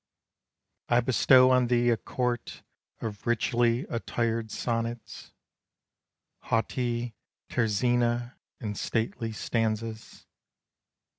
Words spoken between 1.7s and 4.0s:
a court Of richly